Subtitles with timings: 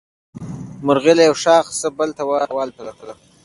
[0.85, 2.21] مرغۍ له یو ښاخ نه بل ته
[2.53, 2.93] والوتله.